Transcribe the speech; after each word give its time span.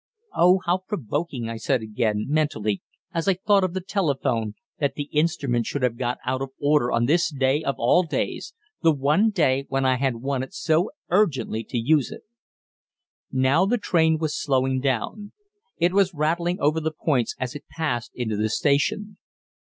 Oh, 0.35 0.61
how 0.65 0.79
provoking, 0.79 1.47
I 1.47 1.57
said 1.57 1.83
again, 1.83 2.25
mentally, 2.27 2.81
as 3.13 3.27
I 3.27 3.35
thought 3.35 3.63
of 3.63 3.75
the 3.75 3.81
telephone, 3.87 4.55
that 4.79 4.95
the 4.95 5.09
instrument 5.11 5.67
should 5.67 5.83
have 5.83 5.95
got 5.95 6.17
out 6.25 6.41
of 6.41 6.49
order 6.59 6.91
on 6.91 7.05
this 7.05 7.29
day 7.29 7.61
of 7.63 7.75
all 7.77 8.01
days 8.01 8.55
the 8.81 8.91
one 8.91 9.29
day 9.29 9.67
when 9.69 9.85
I 9.85 9.97
had 9.97 10.15
wanted 10.15 10.55
so 10.55 10.89
urgently 11.11 11.63
to 11.65 11.77
use 11.77 12.09
it! 12.11 12.23
Now 13.31 13.67
the 13.67 13.77
train 13.77 14.17
was 14.17 14.35
slowing 14.35 14.79
down. 14.79 15.33
It 15.77 15.93
was 15.93 16.15
rattling 16.15 16.59
over 16.59 16.79
the 16.79 16.91
points 16.93 17.35
as 17.39 17.53
it 17.53 17.67
passed 17.69 18.09
into 18.15 18.35
the 18.37 18.49
station. 18.49 19.17